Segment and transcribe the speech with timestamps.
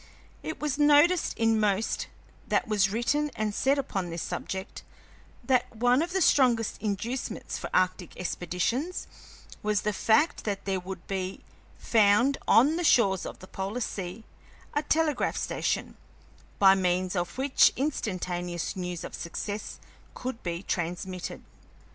[0.41, 2.07] It was noticed in most
[2.47, 4.81] that was written and said upon this subject
[5.43, 9.05] that one of the strongest inducements for arctic expeditions
[9.61, 11.41] was the fact that there would be
[11.77, 14.23] found on the shores of the polar sea
[14.73, 15.97] a telegraph station,
[16.57, 19.79] by means of which instantaneous news of success
[20.15, 21.43] could be transmitted.